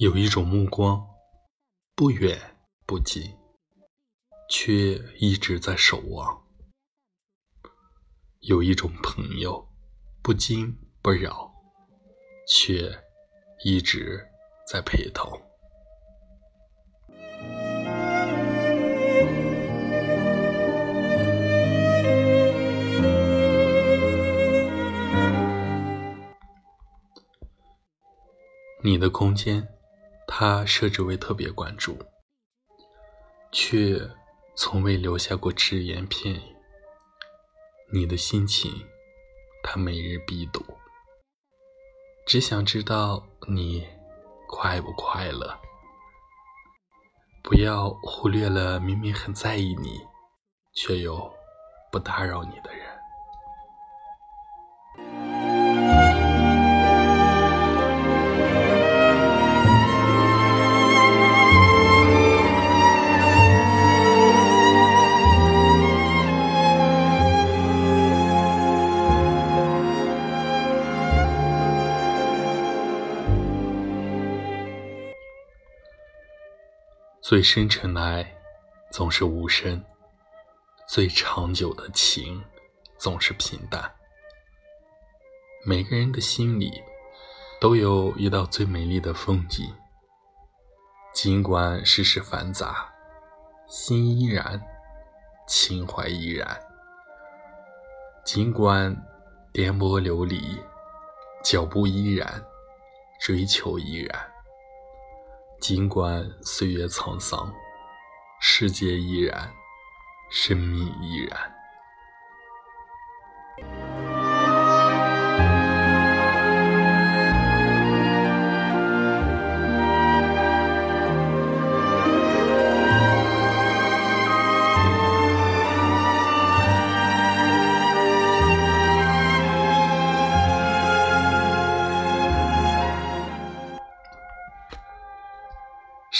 [0.00, 1.06] 有一种目光，
[1.94, 2.56] 不远
[2.86, 3.36] 不近，
[4.48, 6.42] 却一直在守望；
[8.38, 9.68] 有一种朋友，
[10.22, 11.52] 不惊不扰，
[12.48, 12.90] 却
[13.62, 14.26] 一直
[14.66, 15.38] 在陪同。
[28.82, 29.79] 你的空间。
[30.32, 31.98] 他设置为特别关注，
[33.50, 34.00] 却
[34.56, 36.56] 从未留下过只言片语。
[37.92, 38.72] 你的心情，
[39.60, 40.64] 他每日必读，
[42.28, 43.84] 只想知道你
[44.46, 45.52] 快不快乐。
[47.42, 49.98] 不要忽略了明明很在意你，
[50.74, 51.28] 却又
[51.90, 52.89] 不打扰你的人。
[77.30, 78.28] 最深沉的爱
[78.90, 79.80] 总是无声，
[80.88, 82.42] 最长久的情
[82.98, 83.88] 总是平淡。
[85.64, 86.82] 每个人的心里
[87.60, 89.72] 都有一道最美丽的风景，
[91.14, 92.92] 尽管世事繁杂，
[93.68, 94.60] 心依然，
[95.46, 96.48] 情怀依然；
[98.24, 98.92] 尽管
[99.52, 100.60] 颠簸流离，
[101.44, 102.44] 脚步依然，
[103.20, 104.29] 追求依然。
[105.60, 107.52] 尽管岁月沧桑，
[108.40, 109.52] 世界依然，
[110.30, 111.54] 生命依然。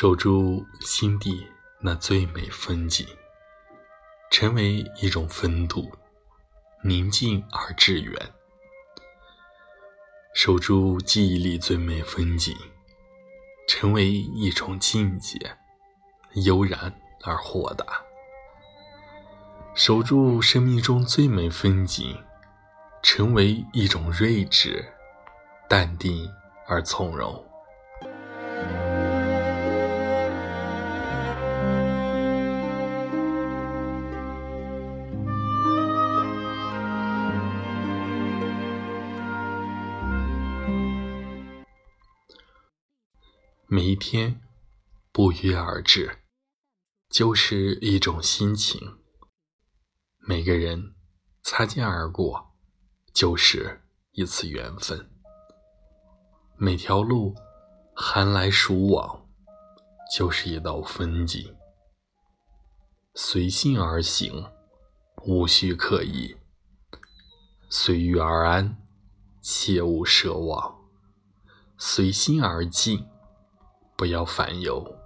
[0.00, 1.44] 守住心底
[1.80, 3.04] 那最美风景，
[4.30, 5.90] 成为一种风度，
[6.84, 8.14] 宁静而致远；
[10.34, 12.56] 守住记忆里最美风景，
[13.66, 15.36] 成为一种境界，
[16.44, 16.94] 悠然
[17.24, 17.84] 而豁达；
[19.74, 22.16] 守住生命中最美风景，
[23.02, 24.92] 成为一种睿智，
[25.68, 26.30] 淡定
[26.68, 27.47] 而从容。
[43.70, 44.40] 每一天
[45.12, 46.20] 不约而至，
[47.10, 48.96] 就是一种心情；
[50.26, 50.94] 每个人
[51.42, 52.54] 擦肩而过，
[53.12, 54.98] 就是一次缘分；
[56.56, 57.34] 每条路
[57.94, 59.28] 寒来暑往，
[60.16, 61.54] 就是一道风景。
[63.14, 64.50] 随心而行，
[65.26, 66.38] 无需刻意；
[67.68, 68.78] 随遇而安，
[69.42, 70.88] 切勿奢望；
[71.76, 73.06] 随心而静。
[73.98, 74.96] 不要烦忧，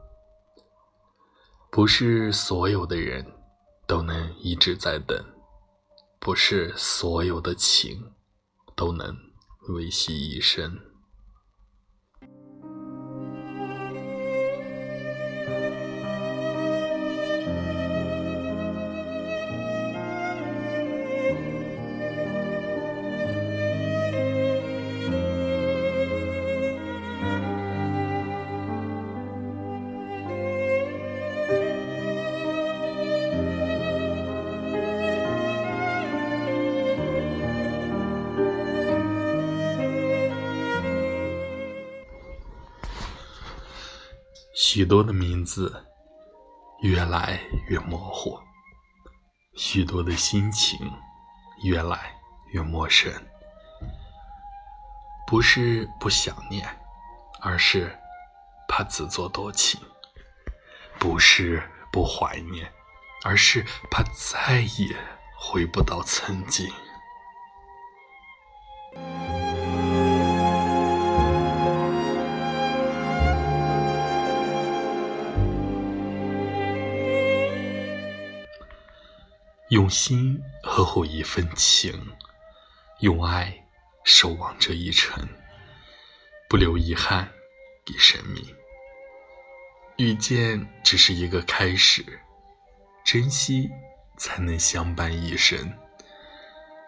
[1.70, 3.24] 不是所有的人
[3.86, 5.18] 都能一直在等，
[6.20, 8.12] 不是所有的情
[8.76, 9.16] 都能
[9.70, 10.78] 维系一生。
[44.74, 45.84] 许多的名字
[46.80, 47.38] 越来
[47.68, 48.40] 越模糊，
[49.54, 50.90] 许多的心情
[51.62, 52.18] 越来
[52.52, 53.12] 越陌生。
[55.26, 56.66] 不是不想念，
[57.42, 57.94] 而是
[58.66, 59.78] 怕自作多情；
[60.98, 62.72] 不是不怀念，
[63.26, 64.96] 而是怕再也
[65.38, 66.66] 回不到曾经。
[79.72, 81.98] 用心呵护一份情，
[83.00, 83.64] 用爱
[84.04, 85.26] 守望这一程，
[86.46, 87.26] 不留遗憾
[87.82, 88.44] 给生命。
[89.96, 92.04] 遇见只是一个开始，
[93.02, 93.70] 珍惜
[94.18, 95.58] 才能相伴一生。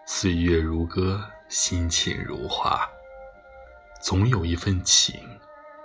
[0.06, 2.86] 岁月如歌，心情如画，
[4.02, 5.18] 总有一份情，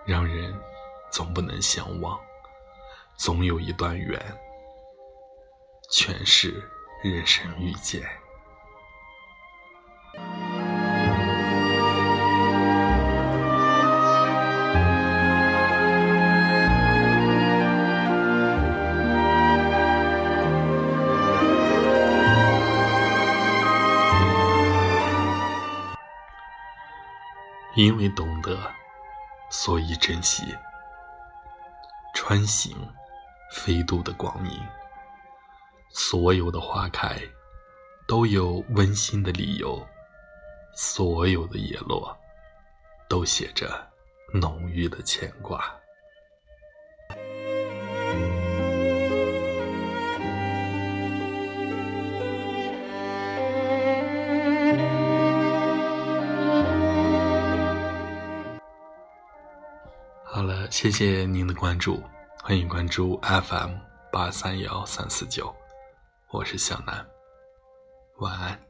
[0.06, 0.54] 让人
[1.10, 2.20] 总不能相忘；
[3.16, 4.22] 总有一段缘，
[5.90, 6.62] 全是
[7.02, 8.02] 人生遇见。
[27.76, 28.60] 因为懂得，
[29.50, 30.54] 所以珍惜。
[32.14, 32.76] 穿行，
[33.54, 34.79] 飞渡的光阴。
[35.92, 37.20] 所有的花开，
[38.08, 39.86] 都有温馨的理由；
[40.74, 42.16] 所有的叶落，
[43.08, 43.88] 都写着
[44.34, 45.64] 浓郁的牵挂。
[60.24, 62.02] 好了，谢谢您的关注，
[62.42, 63.72] 欢迎关注 FM
[64.12, 65.54] 八三幺三四九，
[66.32, 67.10] 我是小南，
[68.20, 68.69] 晚安。